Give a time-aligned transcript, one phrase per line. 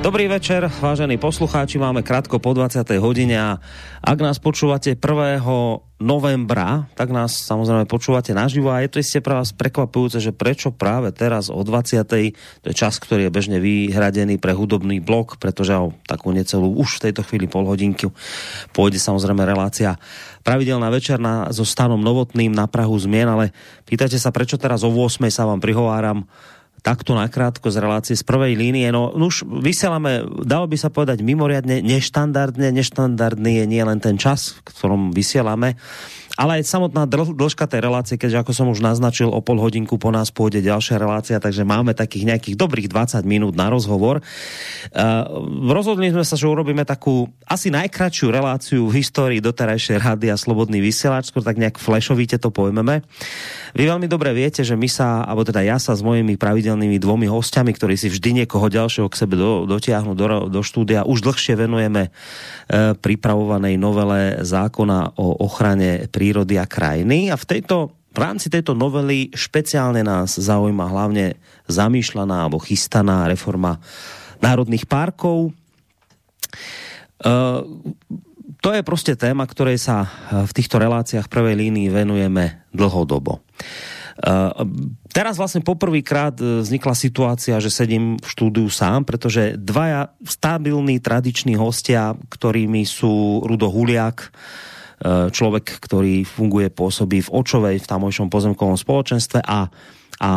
[0.00, 2.88] Dobrý večer, vážení poslucháči, máme krátko po 20.
[3.04, 3.60] hodine a
[4.00, 5.44] ak nás počúvate 1.
[6.00, 10.72] novembra, tak nás samozrejme počúvate naživo a je to isté pre vás prekvapujúce, že prečo
[10.72, 12.00] práve teraz o 20.
[12.08, 12.16] to
[12.64, 17.12] je čas, ktorý je bežne vyhradený pre hudobný blok, pretože o takú necelú už v
[17.12, 18.08] tejto chvíli pol hodinky
[18.72, 20.00] pôjde samozrejme relácia
[20.40, 23.52] pravidelná večerná so stanom novotným na Prahu zmien, ale
[23.84, 25.28] pýtate sa, prečo teraz o 8.
[25.28, 26.24] sa vám prihováram
[26.80, 28.88] takto nakrátko z relácie z prvej línie.
[28.90, 32.72] No už vysielame, dalo by sa povedať mimoriadne neštandardne.
[32.72, 35.76] Neštandardný je nie len ten čas, v ktorom vysielame,
[36.40, 40.08] ale aj samotná dĺžka tej relácie, keďže ako som už naznačil, o pol hodinku po
[40.08, 44.24] nás pôjde ďalšia relácia, takže máme takých nejakých dobrých 20 minút na rozhovor.
[44.88, 50.40] Uh, rozhodli sme sa, že urobíme takú asi najkračšiu reláciu v histórii doterajšej rady a
[50.40, 53.04] Slobodný vysielač, skôr tak nejak flešovíte to pojmeme.
[53.76, 57.28] Vy veľmi dobre viete, že my sa, alebo teda ja sa s mojimi pravidelnými dvomi
[57.28, 61.60] hostiami, ktorí si vždy niekoho ďalšieho k sebe do, dotiahnu do, do štúdia, už dlhšie
[61.60, 68.18] venujeme uh, pripravovanej novele zákona o ochrane pri prírody a krajiny a v tejto v
[68.18, 71.38] rámci tejto novely špeciálne nás zaujíma hlavne
[71.70, 73.78] zamýšľaná alebo chystaná reforma
[74.42, 75.54] národných parkov.
[77.22, 77.62] Uh,
[78.58, 80.10] to je proste téma, ktorej sa
[80.42, 83.38] v týchto reláciách prvej línii venujeme dlhodobo.
[84.18, 84.66] Uh,
[85.14, 92.18] teraz vlastne poprvýkrát vznikla situácia, že sedím v štúdiu sám, pretože dvaja stabilní tradiční hostia,
[92.26, 94.34] ktorými sú Rudo Huliak,
[95.06, 99.60] človek, ktorý funguje, pôsobí v Očovej, v tamojšom pozemkovom spoločenstve a, a,
[100.20, 100.32] a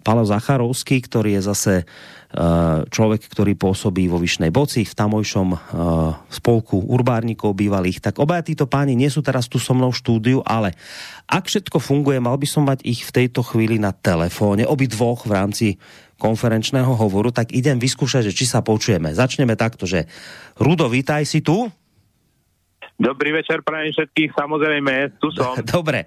[0.00, 5.48] Pavel Zacharovský, ktorý je zase eh, človek, ktorý pôsobí vo Vyšnej Boci v tamojšom
[6.32, 8.00] spolku urbárnikov bývalých.
[8.00, 10.72] Tak obaja títo páni nie sú teraz tu so mnou v štúdiu, ale
[11.28, 15.28] ak všetko funguje, mal by som mať ich v tejto chvíli na telefóne, obi dvoch
[15.28, 15.68] v rámci
[16.16, 19.10] konferenčného hovoru, tak idem vyskúšať, že či sa počujeme.
[19.10, 20.06] Začneme takto, že
[20.54, 21.66] Rudo, vítaj si tu.
[23.00, 25.58] Dobrý večer, prajem všetkých, samozrejme, tu som.
[25.60, 26.06] Dobre,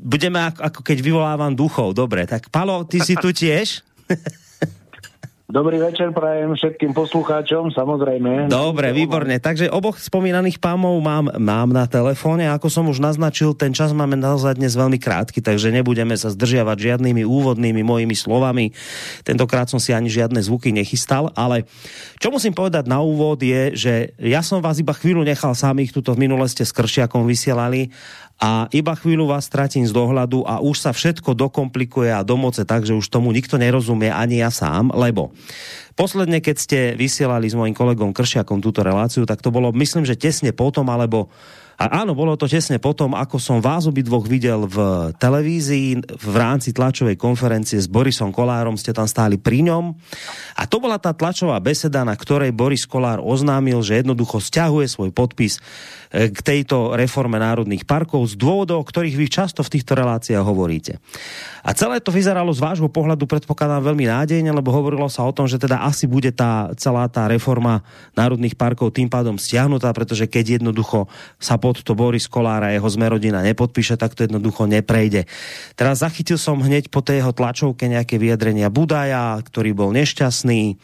[0.00, 3.82] budeme ako, ako keď vyvolávam duchov, dobre, tak Palo, ty si tu tiež?
[5.50, 8.46] Dobrý večer prajem všetkým poslucháčom, samozrejme.
[8.46, 9.42] Dobre, výborne.
[9.42, 12.46] Takže oboch spomínaných pámov mám, mám na telefóne.
[12.54, 16.94] Ako som už naznačil, ten čas máme naozaj dnes veľmi krátky, takže nebudeme sa zdržiavať
[16.94, 18.70] žiadnymi úvodnými mojimi slovami.
[19.26, 21.66] Tentokrát som si ani žiadne zvuky nechystal, ale
[22.22, 26.14] čo musím povedať na úvod je, že ja som vás iba chvíľu nechal samých, tuto
[26.14, 27.90] v minule ste s Kršiakom vysielali
[28.40, 32.88] a iba chvíľu vás stratím z dohľadu a už sa všetko dokomplikuje a domoce tak,
[32.88, 35.36] že už tomu nikto nerozumie, ani ja sám, lebo
[35.92, 40.16] posledne, keď ste vysielali s mojim kolegom Kršiakom túto reláciu, tak to bolo, myslím, že
[40.16, 41.28] tesne potom, alebo
[41.80, 46.76] a áno, bolo to tesne potom, ako som vás obidvoch videl v televízii v rámci
[46.76, 49.96] tlačovej konferencie s Borisom Kolárom, ste tam stáli pri ňom.
[50.60, 55.08] A to bola tá tlačová beseda, na ktorej Boris Kolár oznámil, že jednoducho stiahuje svoj
[55.16, 55.56] podpis
[56.12, 60.44] e, k tejto reforme národných parkov z dôvodov, o ktorých vy často v týchto reláciách
[60.44, 61.00] hovoríte.
[61.64, 65.48] A celé to vyzeralo z vášho pohľadu, predpokladám, veľmi nádejne, lebo hovorilo sa o tom,
[65.48, 67.80] že teda asi bude tá celá tá reforma
[68.12, 71.08] národných parkov tým pádom stiahnutá, pretože keď jednoducho
[71.40, 75.30] sa po pod to Boris Kolár a jeho zmerodina nepodpíše, tak to jednoducho neprejde.
[75.78, 80.74] Teraz zachytil som hneď po tej jeho tlačovke nejaké vyjadrenia Budaja, ktorý bol nešťastný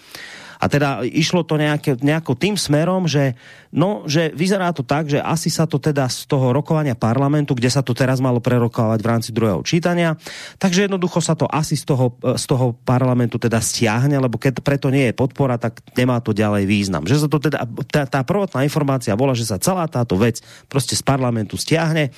[0.57, 3.37] a teda išlo to nejaké, nejako tým smerom, že,
[3.73, 7.69] no, že vyzerá to tak, že asi sa to teda z toho rokovania parlamentu, kde
[7.69, 10.17] sa to teraz malo prerokovať v rámci druhého čítania,
[10.57, 14.89] takže jednoducho sa to asi z toho, z toho parlamentu teda stiahne, lebo keď preto
[14.89, 17.05] nie je podpora, tak nemá to ďalej význam.
[17.05, 17.59] Že sa to teda,
[17.89, 22.11] tá, tá prvotná informácia bola, že sa celá táto vec proste z parlamentu stiahne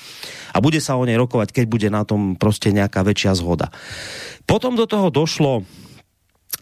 [0.54, 3.69] a bude sa o nej rokovať, keď bude na tom proste nejaká väčšia zhoda.
[4.48, 5.66] Potom do toho došlo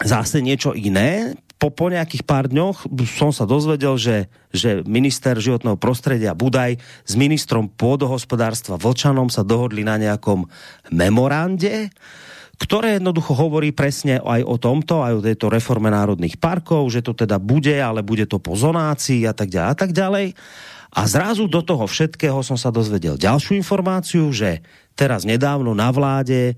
[0.02, 5.80] zase niečo iné po, po nejakých pár dňoch som sa dozvedel, že, že minister životného
[5.80, 10.44] prostredia Budaj s ministrom pôdohospodárstva Vlčanom sa dohodli na nejakom
[10.92, 11.88] memorande,
[12.60, 17.12] ktoré jednoducho hovorí presne aj o tomto, aj o tejto reforme národných parkov, že to
[17.12, 20.26] teda bude, ale bude to po zonácii a tak ďalej a tak ďalej.
[20.96, 24.64] A zrazu do toho všetkého som sa dozvedel ďalšiu informáciu, že
[24.96, 26.56] teraz nedávno na vláde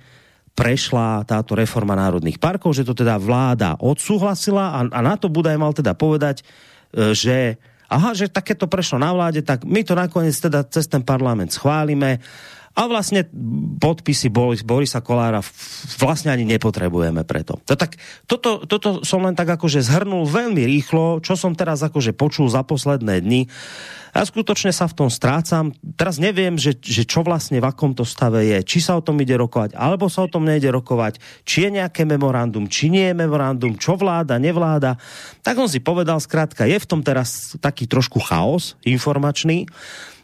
[0.58, 5.54] prešla táto reforma národných parkov, že to teda vláda odsúhlasila a, a na to Budaj
[5.54, 6.42] mal teda povedať,
[6.90, 11.06] e, že aha, že takéto prešlo na vláde, tak my to nakoniec teda cez ten
[11.06, 12.18] parlament schválime
[12.76, 13.26] a vlastne
[13.78, 15.40] podpisy Boris, Borisa Kolára
[15.98, 17.58] vlastne ani nepotrebujeme preto.
[17.66, 17.96] To tak,
[18.28, 22.62] toto, toto som len tak akože zhrnul veľmi rýchlo, čo som teraz akože počul za
[22.62, 23.48] posledné dni.
[24.16, 25.70] Ja skutočne sa v tom strácam.
[25.94, 28.58] Teraz neviem, že, že čo vlastne v akomto stave je.
[28.64, 31.20] Či sa o tom ide rokovať, alebo sa o tom nejde rokovať.
[31.44, 34.96] Či je nejaké memorandum, či nie je memorandum, čo vláda, nevláda.
[35.44, 39.70] Tak on si povedal, skrátka, je v tom teraz taký trošku chaos informačný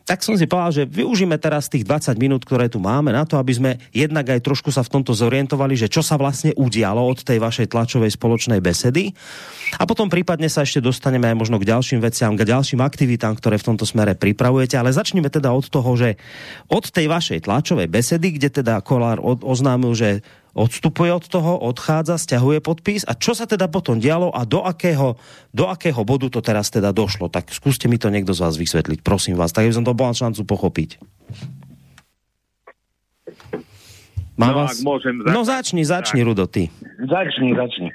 [0.05, 3.41] tak som si povedal, že využíme teraz tých 20 minút, ktoré tu máme na to,
[3.41, 7.25] aby sme jednak aj trošku sa v tomto zorientovali, že čo sa vlastne udialo od
[7.25, 9.17] tej vašej tlačovej spoločnej besedy.
[9.81, 13.57] A potom prípadne sa ešte dostaneme aj možno k ďalším veciam, k ďalším aktivitám, ktoré
[13.57, 14.77] v tomto smere pripravujete.
[14.77, 16.21] Ale začneme teda od toho, že
[16.69, 20.21] od tej vašej tlačovej besedy, kde teda Kolár oznámil, že
[20.55, 25.19] odstupuje od toho, odchádza, stiahuje podpis a čo sa teda potom dialo a do akého,
[25.51, 27.27] do akého bodu to teraz teda došlo.
[27.29, 30.15] Tak skúste mi to niekto z vás vysvetliť, prosím vás, tak by som to bola
[30.15, 31.03] šancu pochopiť.
[34.35, 34.79] Má no, vás...
[34.79, 35.35] ak môžem začať.
[35.35, 36.27] No začni, začni, tak.
[36.27, 36.71] Rudo, ty.
[37.03, 37.91] Začni, začni.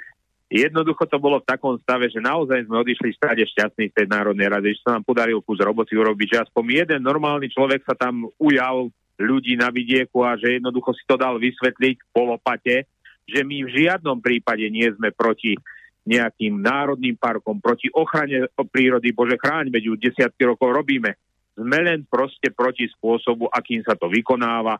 [0.49, 4.49] Jednoducho to bolo v takom stave, že naozaj sme odišli stade šťastní z tej Národnej
[4.49, 8.25] rady, že sa nám podarilo kus roboty urobiť, že aspoň jeden normálny človek sa tam
[8.41, 8.89] ujal
[9.19, 12.87] ľudí na vidieku a že jednoducho si to dal vysvetliť po lopate,
[13.27, 15.53] že my v žiadnom prípade nie sme proti
[16.09, 21.13] nejakým národným parkom, proti ochrane prírody, bože chráň, veď ju desiatky rokov robíme.
[21.53, 24.79] Sme len proste proti spôsobu, akým sa to vykonáva.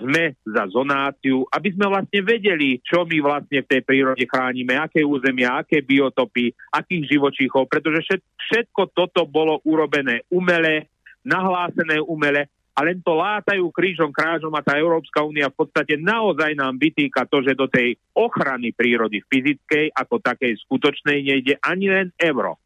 [0.00, 5.04] Sme za zonáciu, aby sme vlastne vedeli, čo my vlastne v tej prírode chránime, aké
[5.04, 8.18] územia, aké biotopy, akých živočíchov, pretože
[8.48, 10.88] všetko toto bolo urobené umele,
[11.20, 12.48] nahlásené umele
[12.80, 17.28] a len to látajú krížom krážom a tá Európska únia v podstate naozaj nám vytýka
[17.28, 22.56] to, že do tej ochrany prírody fyzickej ako takej skutočnej nejde ani len euro.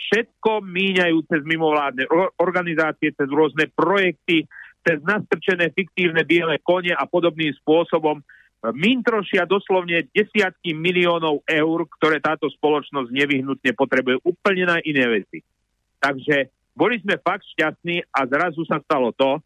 [0.00, 2.08] Všetko míňajú cez mimovládne
[2.40, 4.48] organizácie, cez rôzne projekty,
[4.80, 8.24] cez nastrčené fiktívne biele kone a podobným spôsobom
[8.72, 15.44] mintrošia doslovne desiatky miliónov eur, ktoré táto spoločnosť nevyhnutne potrebuje úplne na iné veci.
[16.00, 19.36] Takže boli sme fakt šťastní a zrazu sa stalo to,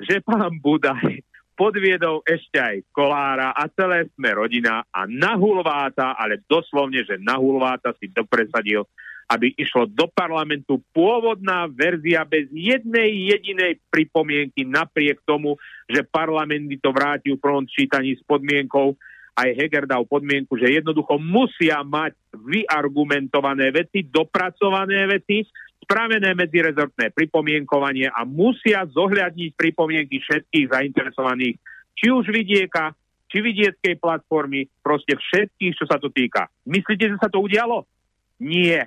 [0.00, 1.20] že pán Budaj
[1.60, 8.08] podviedol ešte aj Kolára a celé sme rodina a nahulváta, ale doslovne, že nahulváta si
[8.08, 8.88] dopresadil,
[9.28, 10.80] aby išlo do parlamentu.
[10.96, 17.68] Pôvodná verzia bez jednej jedinej pripomienky napriek tomu, že parlament by to vrátil v prvom
[17.68, 18.96] čítaní s podmienkou,
[19.36, 25.44] aj Heger dal podmienku, že jednoducho musia mať vyargumentované veci, dopracované veci,
[25.90, 31.58] spravené medzirezortné pripomienkovanie a musia zohľadniť pripomienky všetkých zainteresovaných,
[31.98, 32.94] či už vidieka,
[33.26, 36.46] či vidieckej platformy, proste všetkých, čo sa to týka.
[36.62, 37.90] Myslíte, že sa to udialo?
[38.38, 38.86] Nie.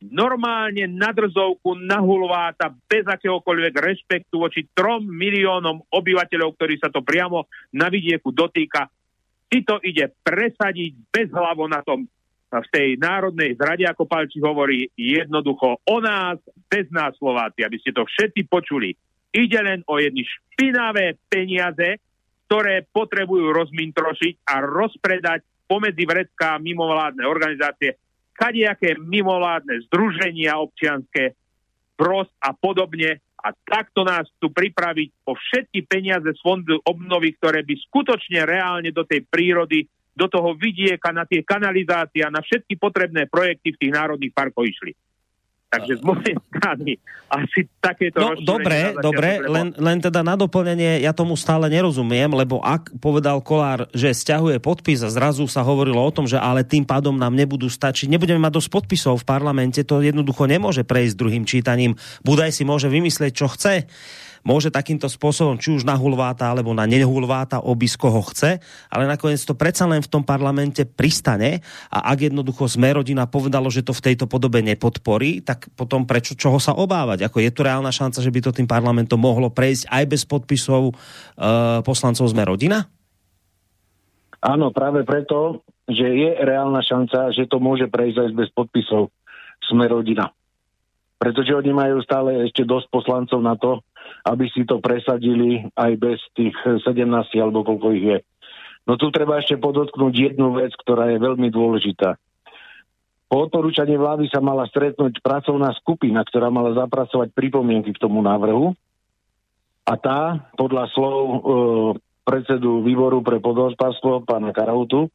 [0.00, 7.04] Normálne na drzovku, na hulváta, bez akéhokoľvek rešpektu voči trom miliónom obyvateľov, ktorí sa to
[7.04, 7.44] priamo
[7.76, 8.88] na vidieku dotýka,
[9.52, 12.08] si to ide presadiť bez hlavo na tom
[12.48, 17.92] v tej národnej zrade, ako Palči hovorí, jednoducho o nás, bez nás Slováci, aby ste
[17.92, 18.96] to všetci počuli.
[19.28, 22.00] Ide len o jedny špinavé peniaze,
[22.48, 28.00] ktoré potrebujú rozmintrošiť a rozpredať pomedzi vrecká mimovládne organizácie,
[28.32, 31.36] kadejaké mimovládne združenia občianské,
[32.00, 33.20] prost a podobne.
[33.38, 38.90] A takto nás tu pripraviť o všetky peniaze z fondu obnovy, ktoré by skutočne reálne
[38.90, 39.86] do tej prírody
[40.18, 44.66] do toho vidieka, na tie kanalizácie a na všetky potrebné projekty v tých národných parkoch
[44.66, 44.98] išli.
[45.68, 46.96] Takže z mojej strany
[47.28, 48.24] asi takéto...
[48.24, 53.44] No dobre, dobre, len, len teda na doplnenie, ja tomu stále nerozumiem, lebo ak povedal
[53.44, 57.36] Kolár, že stiahuje podpis a zrazu sa hovorilo o tom, že ale tým pádom nám
[57.36, 62.00] nebudú stačiť, nebudeme mať dosť podpisov v parlamente, to jednoducho nemôže prejsť druhým čítaním.
[62.24, 63.84] Budaj si môže vymyslieť, čo chce
[64.48, 68.56] môže takýmto spôsobom, či už na hulváta alebo na nehulváta, obísť koho chce,
[68.88, 71.60] ale nakoniec to predsa len v tom parlamente pristane
[71.92, 76.32] a ak jednoducho sme rodina povedalo, že to v tejto podobe nepodporí, tak potom prečo
[76.32, 77.28] čoho sa obávať?
[77.28, 80.82] Ako je tu reálna šanca, že by to tým parlamentom mohlo prejsť aj bez podpisov
[80.88, 80.92] e,
[81.84, 82.88] poslancov sme rodina?
[84.38, 89.10] Áno, práve preto, že je reálna šanca, že to môže prejsť aj bez podpisov
[89.66, 90.30] sme rodina.
[91.18, 93.82] Pretože oni majú stále ešte dosť poslancov na to,
[94.26, 96.84] aby si to presadili aj bez tých 17
[97.38, 98.18] alebo koľko ich je.
[98.88, 102.16] No tu treba ešte podotknúť jednu vec, ktorá je veľmi dôležitá.
[103.28, 108.72] Po odporúčaní vlády sa mala stretnúť pracovná skupina, ktorá mala zapracovať pripomienky k tomu návrhu.
[109.84, 111.36] A tá, podľa slov e,
[112.24, 115.12] predsedu výboru pre podhospodárstvo, pána Karautu,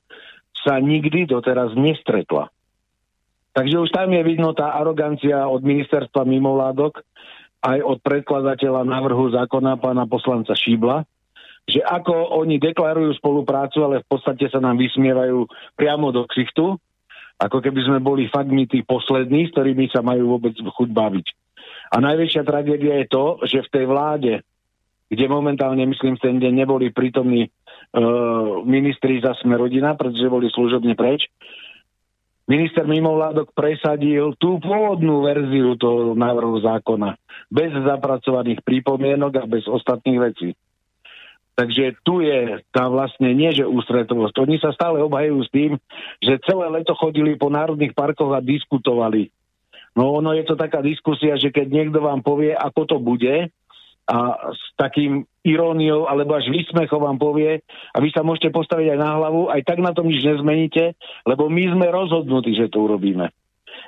[0.61, 2.53] sa nikdy doteraz nestretla.
[3.53, 7.05] Takže už tam je vidno tá arogancia od ministerstva mimovládok,
[7.63, 11.07] aj od predkladateľa návrhu zákona pána poslanca Šíbla,
[11.63, 15.47] že ako oni deklarujú spoluprácu, ale v podstate sa nám vysmievajú
[15.79, 16.75] priamo do ksichtu,
[17.39, 21.25] ako keby sme boli fakt my tí poslední, s ktorými sa majú vôbec chuť baviť.
[21.93, 24.33] A najväčšia tragédia je to, že v tej vláde,
[25.07, 30.97] kde momentálne, myslím, ten deň neboli prítomní uh, ministri za sme rodina, pretože boli služobne
[30.99, 31.29] preč,
[32.47, 37.15] minister mimovládok presadil tú pôvodnú verziu toho návrhu zákona
[37.47, 40.49] bez zapracovaných prípomienok a bez ostatných vecí.
[41.53, 44.35] Takže tu je tá vlastne nie, že ústretovosť.
[44.41, 45.71] Oni sa stále obhajujú s tým,
[46.17, 49.29] že celé leto chodili po národných parkoch a diskutovali.
[49.93, 53.53] No ono je to taká diskusia, že keď niekto vám povie, ako to bude,
[54.03, 57.63] a s takým iróniou alebo až výsmechom vám povie
[57.95, 61.47] a vy sa môžete postaviť aj na hlavu, aj tak na tom nič nezmeníte, lebo
[61.47, 63.31] my sme rozhodnutí, že to urobíme.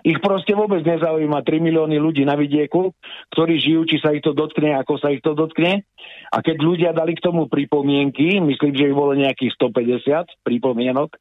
[0.06, 2.94] Ich proste vôbec nezaujíma 3 milióny ľudí na vidieku,
[3.34, 5.82] ktorí žijú, či sa ich to dotkne, ako sa ich to dotkne.
[6.30, 11.16] A keď ľudia dali k tomu pripomienky, myslím, že ich bolo nejakých 150 pripomienok,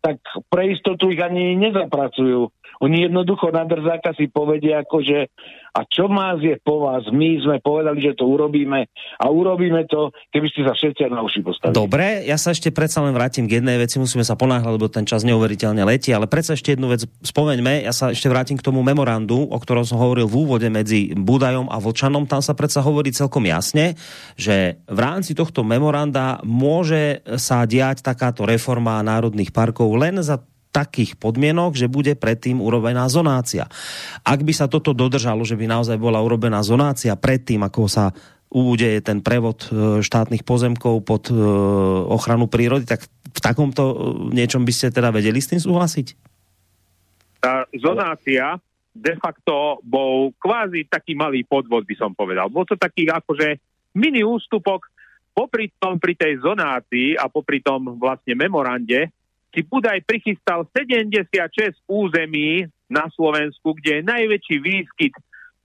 [0.00, 0.16] tak
[0.48, 2.48] pre istotu ich ani nezapracujú.
[2.80, 5.28] Oni jednoducho na drzáka si povedia, akože
[5.70, 7.06] a čo má je po vás?
[7.14, 11.40] My sme povedali, že to urobíme a urobíme to, keby ste sa všetci na uši
[11.46, 11.78] postavili.
[11.78, 15.06] Dobre, ja sa ešte predsa len vrátim k jednej veci, musíme sa ponáhľať, lebo ten
[15.06, 18.82] čas neuveriteľne letí, ale predsa ešte jednu vec spomeňme, ja sa ešte vrátim k tomu
[18.82, 23.14] memorandu, o ktorom som hovoril v úvode medzi Budajom a Vlčanom, tam sa predsa hovorí
[23.14, 23.94] celkom jasne,
[24.34, 31.18] že v rámci tohto memoranda môže sa diať takáto reforma národných parkov len za takých
[31.18, 33.66] podmienok, že bude predtým urobená zonácia.
[34.22, 38.14] Ak by sa toto dodržalo, že by naozaj bola urobená zonácia predtým, ako sa
[38.50, 41.34] udeje ten prevod e, štátnych pozemkov pod e,
[42.10, 43.94] ochranu prírody, tak v takomto e,
[44.34, 46.06] niečom by ste teda vedeli s tým súhlasiť?
[47.38, 48.58] Tá zonácia
[48.90, 52.50] de facto bol kvázi taký malý podvod, by som povedal.
[52.50, 53.54] Bol to taký akože
[53.94, 54.90] mini ústupok
[55.30, 59.14] popri tom, pri tej zonácii a popri tom vlastne memorande
[59.50, 65.14] si Budaj prichystal 76 území na Slovensku, kde je najväčší výskyt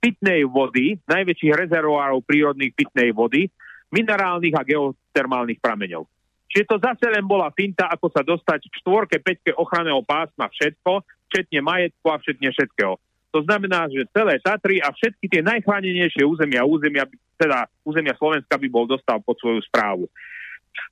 [0.02, 3.50] pitnej vody, najväčších rezervoárov prírodných pitnej vody,
[3.94, 6.06] minerálnych a geotermálnych prameňov.
[6.50, 11.02] Čiže to zase len bola finta, ako sa dostať k štvorke, peťke ochranného pásma všetko,
[11.30, 12.94] včetne majetku a všetne všetkého.
[13.34, 17.04] To znamená, že celé Tatry a všetky tie najchránenejšie územia, územia,
[17.36, 20.08] teda územia Slovenska by bol dostal pod svoju správu.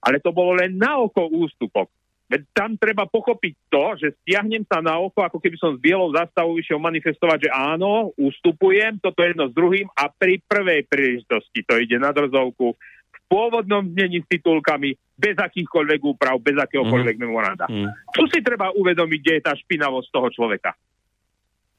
[0.05, 1.89] Ale to bolo len na oko ústupok.
[2.25, 6.09] Veď tam treba pochopiť to, že stiahnem sa na oko, ako keby som s bielou
[6.09, 11.77] zastavou išiel manifestovať, že áno, ustupujem, toto jedno s druhým a pri prvej príležitosti to
[11.77, 12.73] ide na drzovku
[13.13, 17.23] v pôvodnom znení s titulkami, bez akýchkoľvek úprav, bez akéhokoľvek mm.
[17.23, 17.67] memoranda.
[17.69, 17.93] Mm.
[18.17, 20.73] Tu si treba uvedomiť, kde je tá špinavosť toho človeka.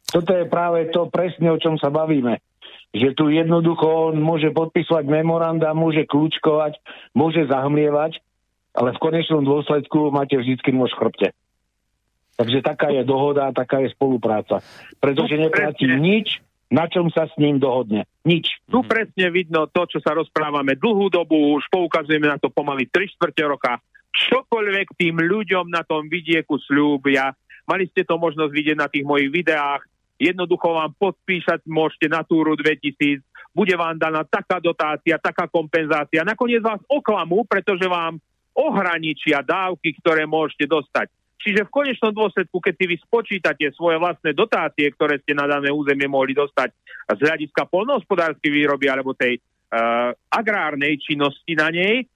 [0.05, 2.37] Toto je práve to presne, o čom sa bavíme
[2.95, 6.79] že tu jednoducho on môže podpisovať memoranda, môže kľúčkovať,
[7.11, 8.23] môže zahmlievať,
[8.75, 11.31] ale v konečnom dôsledku máte vždycky nôž chrbte.
[12.35, 14.59] Takže taká je dohoda, taká je spolupráca.
[14.99, 18.03] Pretože neplatí nič, na čom sa s ním dohodne.
[18.27, 18.59] Nič.
[18.67, 23.15] Tu presne vidno to, čo sa rozprávame dlhú dobu, už poukazujeme na to pomaly 3
[23.15, 23.79] čtvrte roka.
[24.11, 27.31] Čokoľvek tým ľuďom na tom vidieku slúbia,
[27.63, 29.87] mali ste to možnosť vidieť na tých mojich videách,
[30.19, 33.23] jednoducho vám podpíšať môžete na túru 2000,
[33.55, 36.27] bude vám daná taká dotácia, taká kompenzácia.
[36.27, 38.19] Nakoniec vás oklamú, pretože vám
[38.55, 41.11] ohraničia dávky, ktoré môžete dostať.
[41.45, 45.69] Čiže v konečnom dôsledku, keď si vy spočítate svoje vlastné dotácie, ktoré ste na dané
[45.69, 46.73] územie mohli dostať
[47.05, 52.09] z hľadiska polnohospodárskej výroby alebo tej uh, agrárnej činnosti na nej,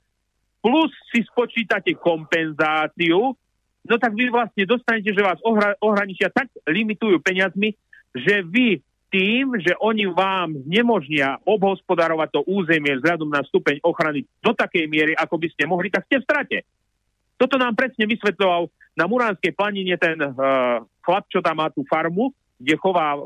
[0.66, 3.38] plus si spočítate kompenzáciu,
[3.86, 7.78] no tak vy vlastne dostanete, že vás ohra- ohraničia tak limitujú peniazmi,
[8.18, 14.54] že vy tým, že oni vám nemožnia obhospodarovať to územie vzhľadom na stupeň ochrany do
[14.54, 16.58] takej miery, ako by ste mohli, tak ste v strate.
[17.36, 22.30] Toto nám presne vysvetľoval na Muránskej planine ten uh, chlap, čo tam má tú farmu,
[22.62, 23.18] kde chová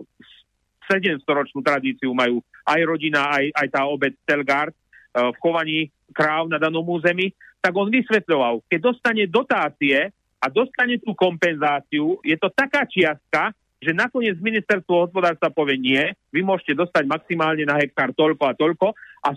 [0.87, 5.79] 700-ročnú tradíciu, majú aj rodina, aj, aj tá obec Telgard uh, v chovaní
[6.13, 12.35] kráv na danom území, tak on vysvetľoval, keď dostane dotácie a dostane tú kompenzáciu, je
[12.35, 18.15] to taká čiastka, že nakoniec ministerstvo hospodárstva povie nie, vy môžete dostať maximálne na hektár
[18.15, 18.87] toľko a toľko
[19.23, 19.29] a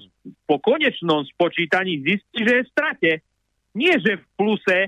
[0.46, 3.10] po konečnom spočítaní zistí, že je v strate.
[3.76, 4.78] Nie, že v pluse,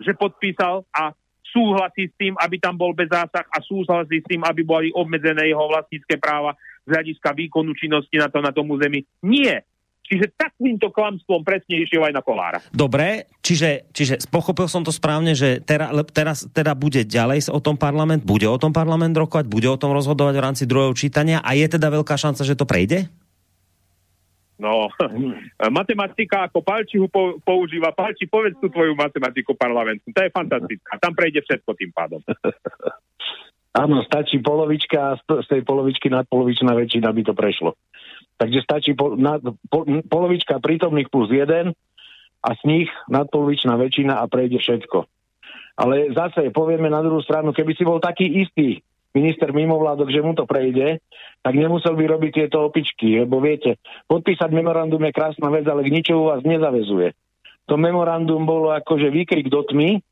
[0.00, 1.12] že podpísal a
[1.46, 5.48] súhlasí s tým, aby tam bol bez zásah a súhlasí s tým, aby boli obmedzené
[5.48, 6.52] jeho vlastnícke práva
[6.84, 9.02] z hľadiska výkonu činnosti na, to, na tom území.
[9.24, 9.64] Nie.
[10.06, 12.62] Čiže takýmto klamstvom presne išiel aj na Kolára.
[12.70, 17.74] Dobre, čiže, čiže pochopil som to správne, že teraz, teraz teda bude ďalej o tom
[17.74, 21.58] parlament, bude o tom parlament rokovať, bude o tom rozhodovať v rámci druhého čítania a
[21.58, 23.10] je teda veľká šanca, že to prejde?
[24.56, 24.88] No,
[25.68, 27.06] matematika ako Palčihu
[27.44, 27.92] používa.
[27.92, 30.08] Palči, povedz tú tvoju matematiku parlamentnú.
[30.16, 30.96] To je fantastická.
[30.96, 32.20] Tam prejde všetko tým pádom.
[33.76, 37.76] Áno, stačí polovička a z tej polovičky nadpolovičná väčšina by to prešlo.
[38.36, 41.72] Takže stačí po, na, po, polovička prítomných plus jeden
[42.44, 45.08] a z nich nadpolovičná väčšina a prejde všetko.
[45.76, 48.80] Ale zase povieme na druhú stranu, keby si bol taký istý
[49.16, 51.00] minister mimovládok, že mu to prejde,
[51.40, 53.80] tak nemusel by robiť tieto opičky, lebo viete,
[54.12, 57.16] podpísať memorandum je krásna vec, ale k ničomu vás nezavezuje.
[57.72, 60.04] To memorandum bolo akože výkrik do tmy,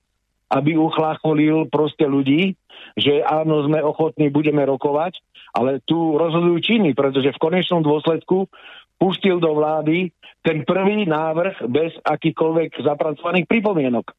[0.51, 2.59] aby uchlácholil proste ľudí,
[2.95, 5.19] že áno, sme ochotní, budeme rokovať,
[5.55, 8.51] ale tu rozhodujú činy, pretože v konečnom dôsledku
[8.99, 10.11] pustil do vlády
[10.45, 14.13] ten prvý návrh bez akýchkoľvek zapracovaných pripomienok.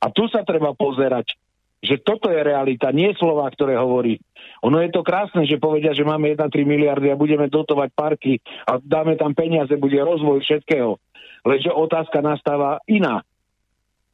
[0.00, 1.36] A tu sa treba pozerať,
[1.80, 4.20] že toto je realita, nie slova, ktoré hovorí.
[4.60, 8.76] Ono je to krásne, že povedia, že máme 1,3 miliardy a budeme dotovať parky a
[8.80, 11.00] dáme tam peniaze, bude rozvoj všetkého.
[11.40, 13.24] Lenže otázka nastáva iná.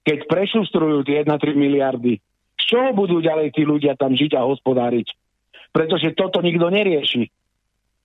[0.07, 2.23] Keď prešustrujú tie 1,3 miliardy,
[2.57, 5.11] z čoho budú ďalej tí ľudia tam žiť a hospodáriť?
[5.75, 7.27] Pretože toto nikto nerieši.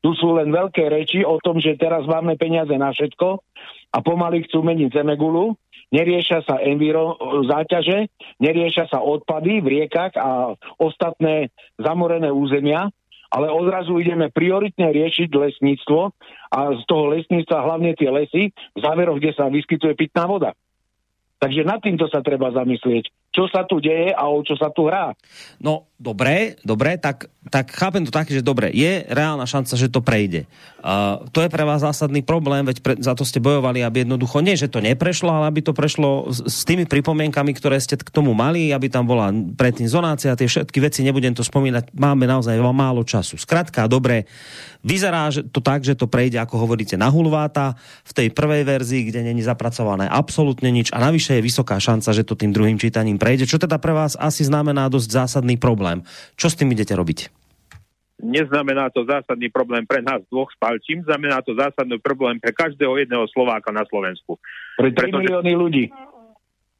[0.02, 3.46] Tu sú len veľké reči o tom, že teraz máme peniaze na všetko
[3.94, 5.54] a pomaly chcú meniť Zemegulu,
[5.94, 8.10] neriešia sa enviro záťaže,
[8.42, 12.90] neriešia sa odpady v riekach a ostatné zamorené územia,
[13.30, 16.02] ale odrazu ideme prioritne riešiť lesníctvo
[16.50, 20.58] a z toho lesníctva hlavne tie lesy v záveroch, kde sa vyskytuje pitná voda.
[21.42, 24.86] Takže nad týmto sa treba zamyslieť, čo sa tu deje a o čo sa tu
[24.86, 25.10] hrá.
[25.58, 30.02] No, dobre, dobre, tak, tak chápem to tak, že dobre, je reálna šanca, že to
[30.02, 30.50] prejde.
[30.82, 34.42] Uh, to je pre vás zásadný problém, veď pre, za to ste bojovali, aby jednoducho
[34.42, 38.10] nie, že to neprešlo, ale aby to prešlo s, s tými pripomienkami, ktoré ste k
[38.10, 42.58] tomu mali, aby tam bola predtým zonácia, tie všetky veci, nebudem to spomínať, máme naozaj
[42.74, 43.38] málo času.
[43.38, 44.26] Skrátka, dobre,
[44.82, 49.22] Vyzerá to tak, že to prejde, ako hovoríte, na hulváta v tej prvej verzii, kde
[49.22, 53.46] není zapracované absolútne nič a navyše je vysoká šanca, že to tým druhým čítaním prejde,
[53.46, 55.91] čo teda pre vás asi znamená dosť zásadný problém.
[56.40, 57.42] Čo s tým idete robiť?
[58.22, 62.94] Neznamená to zásadný problém pre nás dvoch s Palčím, znamená to zásadný problém pre každého
[63.02, 64.38] jedného Slováka na Slovensku.
[64.78, 65.26] Pre 3 Pretože...
[65.26, 65.86] milióny ľudí.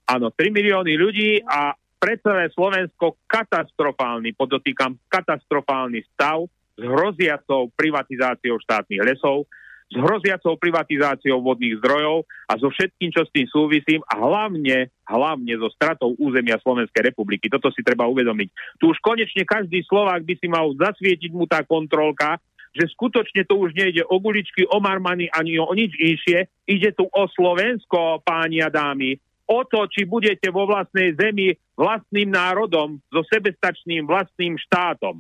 [0.06, 6.46] Áno, 3 milióny ľudí a pre celé Slovensko katastrofálny, podotýkam, katastrofálny stav,
[6.78, 9.46] s hroziacou privatizáciou štátnych lesov,
[9.92, 15.54] s hroziacou privatizáciou vodných zdrojov a so všetkým, čo s tým súvisím a hlavne, hlavne
[15.60, 17.52] so stratou územia Slovenskej republiky.
[17.52, 18.80] Toto si treba uvedomiť.
[18.80, 22.40] Tu už konečne každý Slovák by si mal zasvietiť mu tá kontrolka,
[22.72, 26.48] že skutočne to už nejde o guličky, o marmany ani o nič inšie.
[26.64, 29.20] Ide tu o Slovensko, páni a dámy.
[29.52, 35.20] O to, či budete vo vlastnej zemi vlastným národom, so sebestačným vlastným štátom.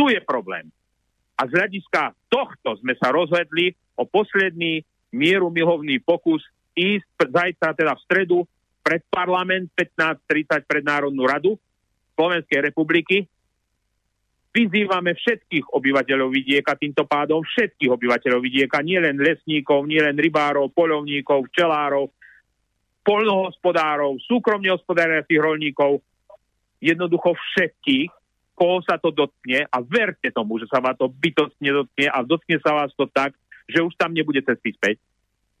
[0.00, 0.72] Tu je problém.
[1.36, 6.40] A z hľadiska tohto sme sa rozhodli o posledný mieru milovný pokus
[6.72, 8.38] ísť zajtra teda v stredu
[8.82, 11.54] pred parlament 15.30 pred Národnú radu
[12.16, 13.28] Slovenskej republiky.
[14.52, 22.12] Vyzývame všetkých obyvateľov vidieka týmto pádom, všetkých obyvateľov vidieka, nielen lesníkov, nielen rybárov, polovníkov, včelárov,
[23.00, 26.04] polnohospodárov, súkromne hospodáriacich rolníkov,
[26.84, 28.12] jednoducho všetkých,
[28.52, 32.60] koho sa to dotkne a verte tomu, že sa vás to bytostne dotkne a dotkne
[32.60, 33.32] sa vás to tak,
[33.66, 34.98] že už tam nebude cesty späť.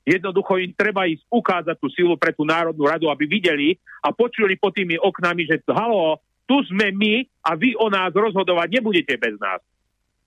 [0.02, 4.58] Jednoducho im treba ísť ukázať tú silu pre tú Národnú radu, aby videli a počuli
[4.58, 9.38] pod tými oknami, že halo, tu sme my a vy o nás rozhodovať nebudete bez
[9.38, 9.62] nás.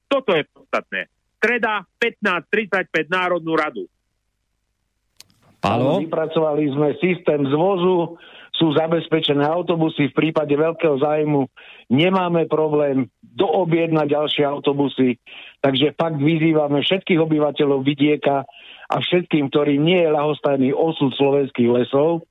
[0.07, 1.11] Toto je podstatné.
[1.43, 3.83] Treda 15.35 Národnú radu.
[5.59, 5.99] Pálo?
[5.99, 8.15] Vypracovali sme systém zvozu,
[8.55, 11.47] sú zabezpečené autobusy, v prípade veľkého zájmu
[11.91, 15.19] nemáme problém doobjednať ďalšie autobusy,
[15.59, 18.47] takže fakt vyzývame všetkých obyvateľov vidieka
[18.87, 22.23] a všetkým, ktorí nie je ľahostajný osud slovenských lesov,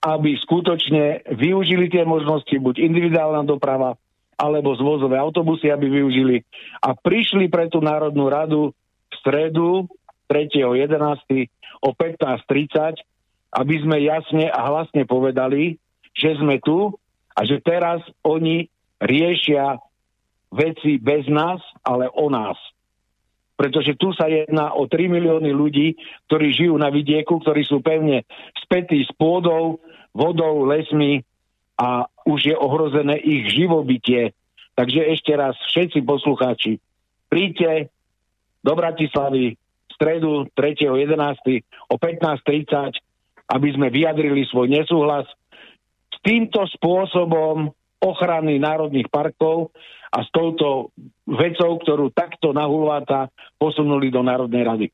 [0.00, 4.00] aby skutočne využili tie možnosti, buď individuálna doprava,
[4.40, 6.40] alebo zvozové autobusy, aby využili
[6.80, 9.84] a prišli pre tú Národnú radu v stredu
[10.32, 11.52] 3.11.
[11.84, 13.09] o 15.30
[13.50, 15.78] aby sme jasne a hlasne povedali,
[16.14, 16.94] že sme tu
[17.34, 18.70] a že teraz oni
[19.02, 19.78] riešia
[20.50, 22.58] veci bez nás, ale o nás.
[23.54, 25.94] Pretože tu sa jedná o 3 milióny ľudí,
[26.26, 28.24] ktorí žijú na vidieku, ktorí sú pevne
[28.56, 29.78] spätí s pôdou,
[30.16, 31.22] vodou, lesmi
[31.76, 34.32] a už je ohrozené ich živobytie.
[34.74, 36.80] Takže ešte raz, všetci poslucháči,
[37.28, 37.92] príďte
[38.64, 41.60] do Bratislavy v stredu 3.11.
[41.88, 43.09] o 15.30
[43.50, 45.26] aby sme vyjadrili svoj nesúhlas
[46.10, 49.74] s týmto spôsobom ochrany národných parkov
[50.10, 50.90] a s touto
[51.28, 54.86] vecou, ktorú takto nahulváta posunuli do Národnej rady.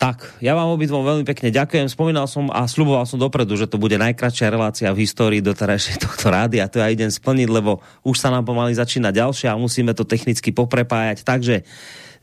[0.00, 1.92] Tak, ja vám obidvom veľmi pekne ďakujem.
[1.92, 6.32] Spomínal som a sluboval som dopredu, že to bude najkračšia relácia v histórii doterajšej tohto
[6.32, 9.92] rády a to ja idem splniť, lebo už sa nám pomaly začína ďalšia a musíme
[9.92, 11.20] to technicky poprepájať.
[11.20, 11.68] Takže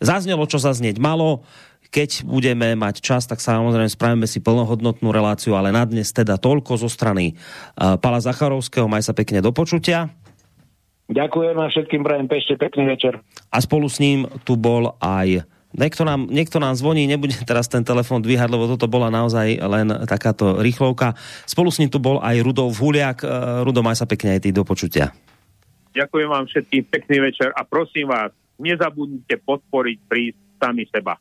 [0.02, 1.46] zaznelo, čo zaznieť malo.
[1.96, 6.76] Keď budeme mať čas, tak samozrejme spravíme si plnohodnotnú reláciu, ale na dnes teda toľko
[6.76, 7.40] zo strany
[7.80, 8.92] uh, Pala Zacharovského.
[8.92, 10.12] Maj sa pekne do počutia.
[11.08, 13.24] Ďakujem a všetkým prajem pešte pekný večer.
[13.48, 17.84] A spolu s ním tu bol aj Niekto nám, niekto nám zvoní, nebudem teraz ten
[17.84, 21.20] telefon dvíhať, lebo toto bola naozaj len takáto rýchlovka.
[21.44, 23.20] Spolu s ním tu bol aj Rudolf Huliak.
[23.20, 23.28] E,
[23.68, 25.12] Rudo, maj sa pekne aj ty do počutia.
[25.92, 31.20] Ďakujem vám všetkým pekný večer a prosím vás, nezabudnite podporiť prísť sami seba.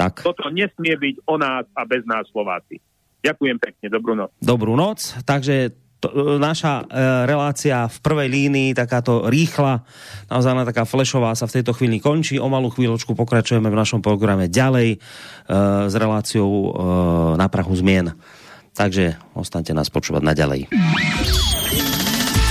[0.00, 0.24] Tak.
[0.24, 2.80] Toto nesmie byť o nás a bez nás Slováci.
[3.20, 4.32] Ďakujem pekne, dobrú noc.
[4.40, 6.84] Dobrú noc, takže to, e, naša e,
[7.28, 9.84] relácia v prvej línii, takáto rýchla,
[10.32, 12.40] naozaj len taká flešová sa v tejto chvíli končí.
[12.40, 14.98] O malú chvíľočku pokračujeme v našom programe ďalej e,
[15.84, 16.70] s reláciou e,
[17.36, 18.16] na prahu zmien.
[18.72, 20.72] Takže ostaňte nás počúvať naďalej.